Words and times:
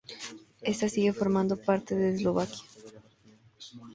Ésta 0.71 0.85
sigue 0.89 1.13
formando 1.19 1.55
parte 1.67 1.93
de 1.95 2.05
Eslovaquia. 2.15 2.63